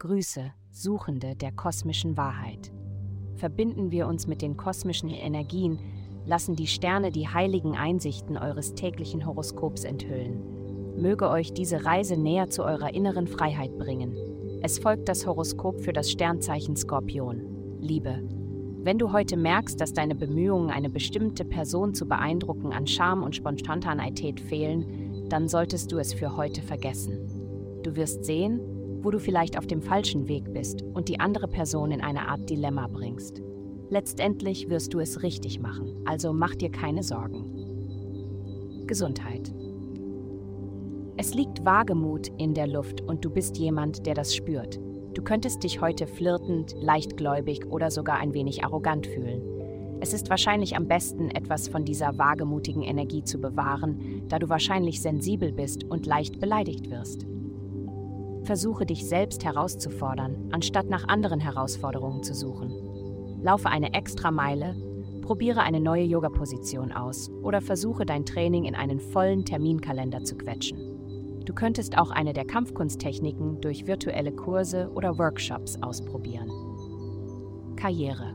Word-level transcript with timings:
Grüße, 0.00 0.50
Suchende 0.70 1.36
der 1.36 1.52
kosmischen 1.52 2.16
Wahrheit. 2.16 2.72
Verbinden 3.36 3.90
wir 3.90 4.06
uns 4.06 4.26
mit 4.26 4.40
den 4.40 4.56
kosmischen 4.56 5.10
Energien, 5.10 5.78
lassen 6.24 6.56
die 6.56 6.68
Sterne 6.68 7.10
die 7.10 7.28
heiligen 7.28 7.76
Einsichten 7.76 8.38
eures 8.38 8.74
täglichen 8.74 9.26
Horoskops 9.26 9.84
enthüllen. 9.84 10.96
Möge 10.96 11.28
euch 11.28 11.52
diese 11.52 11.84
Reise 11.84 12.16
näher 12.16 12.48
zu 12.48 12.64
eurer 12.64 12.94
inneren 12.94 13.26
Freiheit 13.26 13.76
bringen. 13.76 14.16
Es 14.62 14.78
folgt 14.78 15.06
das 15.06 15.26
Horoskop 15.26 15.82
für 15.82 15.92
das 15.92 16.10
Sternzeichen 16.10 16.76
Skorpion. 16.76 17.42
Liebe. 17.78 18.22
Wenn 18.82 18.96
du 18.96 19.12
heute 19.12 19.36
merkst, 19.36 19.78
dass 19.78 19.92
deine 19.92 20.14
Bemühungen, 20.14 20.70
eine 20.70 20.88
bestimmte 20.88 21.44
Person 21.44 21.92
zu 21.92 22.08
beeindrucken, 22.08 22.72
an 22.72 22.86
Charme 22.86 23.22
und 23.22 23.36
Spontaneität 23.36 24.40
fehlen, 24.40 25.26
dann 25.28 25.46
solltest 25.46 25.92
du 25.92 25.98
es 25.98 26.14
für 26.14 26.38
heute 26.38 26.62
vergessen. 26.62 27.18
Du 27.82 27.96
wirst 27.96 28.24
sehen, 28.24 28.60
wo 29.02 29.10
du 29.10 29.18
vielleicht 29.18 29.58
auf 29.58 29.66
dem 29.66 29.82
falschen 29.82 30.28
Weg 30.28 30.52
bist 30.52 30.82
und 30.82 31.08
die 31.08 31.20
andere 31.20 31.48
Person 31.48 31.90
in 31.90 32.00
eine 32.00 32.28
Art 32.28 32.48
Dilemma 32.48 32.86
bringst. 32.86 33.42
Letztendlich 33.90 34.68
wirst 34.68 34.94
du 34.94 35.00
es 35.00 35.22
richtig 35.22 35.60
machen, 35.60 35.96
also 36.04 36.32
mach 36.32 36.54
dir 36.54 36.70
keine 36.70 37.02
Sorgen. 37.02 38.86
Gesundheit. 38.86 39.52
Es 41.16 41.34
liegt 41.34 41.64
Wagemut 41.64 42.28
in 42.38 42.54
der 42.54 42.66
Luft 42.66 43.02
und 43.02 43.24
du 43.24 43.30
bist 43.30 43.58
jemand, 43.58 44.06
der 44.06 44.14
das 44.14 44.34
spürt. 44.34 44.80
Du 45.14 45.22
könntest 45.22 45.64
dich 45.64 45.80
heute 45.80 46.06
flirtend, 46.06 46.74
leichtgläubig 46.80 47.66
oder 47.66 47.90
sogar 47.90 48.18
ein 48.18 48.32
wenig 48.32 48.64
arrogant 48.64 49.06
fühlen. 49.06 49.42
Es 50.00 50.14
ist 50.14 50.30
wahrscheinlich 50.30 50.76
am 50.76 50.88
besten, 50.88 51.30
etwas 51.30 51.68
von 51.68 51.84
dieser 51.84 52.16
wagemutigen 52.16 52.82
Energie 52.82 53.22
zu 53.22 53.38
bewahren, 53.38 54.22
da 54.28 54.38
du 54.38 54.48
wahrscheinlich 54.48 55.02
sensibel 55.02 55.52
bist 55.52 55.84
und 55.84 56.06
leicht 56.06 56.40
beleidigt 56.40 56.90
wirst. 56.90 57.26
Versuche 58.44 58.86
dich 58.86 59.06
selbst 59.06 59.44
herauszufordern, 59.44 60.48
anstatt 60.52 60.88
nach 60.88 61.08
anderen 61.08 61.40
Herausforderungen 61.40 62.22
zu 62.22 62.34
suchen. 62.34 62.72
Laufe 63.42 63.68
eine 63.68 63.94
extra 63.94 64.30
Meile, 64.30 64.74
probiere 65.22 65.60
eine 65.60 65.80
neue 65.80 66.04
Yoga-Position 66.04 66.92
aus 66.92 67.30
oder 67.42 67.60
versuche 67.60 68.04
dein 68.04 68.24
Training 68.24 68.64
in 68.64 68.74
einen 68.74 69.00
vollen 69.00 69.44
Terminkalender 69.44 70.24
zu 70.24 70.36
quetschen. 70.36 71.44
Du 71.44 71.54
könntest 71.54 71.96
auch 71.98 72.10
eine 72.10 72.32
der 72.32 72.44
Kampfkunsttechniken 72.44 73.60
durch 73.60 73.86
virtuelle 73.86 74.32
Kurse 74.32 74.90
oder 74.94 75.18
Workshops 75.18 75.82
ausprobieren. 75.82 76.50
Karriere. 77.76 78.34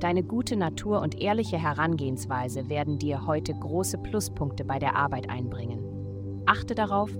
Deine 0.00 0.22
gute 0.22 0.56
Natur 0.56 1.00
und 1.00 1.20
ehrliche 1.20 1.58
Herangehensweise 1.58 2.68
werden 2.68 2.98
dir 2.98 3.26
heute 3.26 3.54
große 3.54 3.98
Pluspunkte 3.98 4.64
bei 4.64 4.78
der 4.78 4.96
Arbeit 4.96 5.30
einbringen. 5.30 6.42
Achte 6.46 6.74
darauf, 6.74 7.10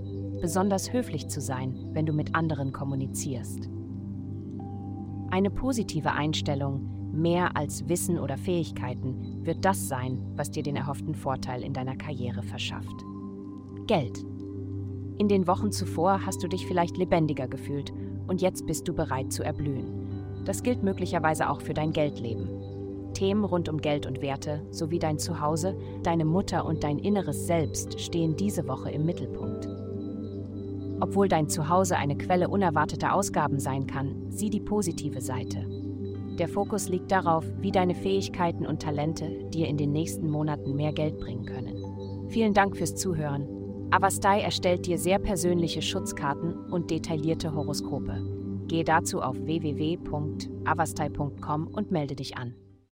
besonders 0.42 0.92
höflich 0.92 1.28
zu 1.28 1.40
sein, 1.40 1.72
wenn 1.92 2.04
du 2.04 2.12
mit 2.12 2.34
anderen 2.34 2.72
kommunizierst. 2.72 3.70
Eine 5.30 5.50
positive 5.50 6.12
Einstellung, 6.12 7.12
mehr 7.12 7.56
als 7.56 7.88
Wissen 7.88 8.18
oder 8.18 8.36
Fähigkeiten, 8.36 9.46
wird 9.46 9.64
das 9.64 9.88
sein, 9.88 10.20
was 10.34 10.50
dir 10.50 10.64
den 10.64 10.74
erhofften 10.74 11.14
Vorteil 11.14 11.62
in 11.62 11.72
deiner 11.72 11.94
Karriere 11.94 12.42
verschafft. 12.42 13.04
Geld. 13.86 14.24
In 15.16 15.28
den 15.28 15.46
Wochen 15.46 15.70
zuvor 15.70 16.26
hast 16.26 16.42
du 16.42 16.48
dich 16.48 16.66
vielleicht 16.66 16.96
lebendiger 16.96 17.46
gefühlt 17.46 17.92
und 18.26 18.42
jetzt 18.42 18.66
bist 18.66 18.88
du 18.88 18.94
bereit 18.94 19.32
zu 19.32 19.44
erblühen. 19.44 20.42
Das 20.44 20.64
gilt 20.64 20.82
möglicherweise 20.82 21.48
auch 21.50 21.60
für 21.60 21.72
dein 21.72 21.92
Geldleben. 21.92 22.48
Themen 23.14 23.44
rund 23.44 23.68
um 23.68 23.80
Geld 23.80 24.06
und 24.06 24.22
Werte 24.22 24.66
sowie 24.72 24.98
dein 24.98 25.20
Zuhause, 25.20 25.76
deine 26.02 26.24
Mutter 26.24 26.64
und 26.64 26.82
dein 26.82 26.98
inneres 26.98 27.46
Selbst 27.46 28.00
stehen 28.00 28.36
diese 28.36 28.66
Woche 28.66 28.90
im 28.90 29.06
Mittelpunkt. 29.06 29.68
Obwohl 31.02 31.26
dein 31.26 31.48
Zuhause 31.48 31.96
eine 31.96 32.16
Quelle 32.16 32.48
unerwarteter 32.48 33.12
Ausgaben 33.12 33.58
sein 33.58 33.88
kann, 33.88 34.14
sieh 34.28 34.50
die 34.50 34.60
positive 34.60 35.20
Seite. 35.20 35.66
Der 36.38 36.46
Fokus 36.46 36.88
liegt 36.88 37.10
darauf, 37.10 37.44
wie 37.58 37.72
deine 37.72 37.96
Fähigkeiten 37.96 38.64
und 38.64 38.82
Talente 38.82 39.48
dir 39.48 39.66
in 39.66 39.76
den 39.76 39.90
nächsten 39.90 40.30
Monaten 40.30 40.76
mehr 40.76 40.92
Geld 40.92 41.18
bringen 41.18 41.44
können. 41.44 42.28
Vielen 42.28 42.54
Dank 42.54 42.76
fürs 42.76 42.94
Zuhören. 42.94 43.48
Avastai 43.90 44.42
erstellt 44.42 44.86
dir 44.86 44.96
sehr 44.96 45.18
persönliche 45.18 45.82
Schutzkarten 45.82 46.54
und 46.70 46.92
detaillierte 46.92 47.52
Horoskope. 47.52 48.22
Gehe 48.68 48.84
dazu 48.84 49.22
auf 49.22 49.36
www.avastai.com 49.44 51.66
und 51.66 51.90
melde 51.90 52.14
dich 52.14 52.36
an. 52.36 52.54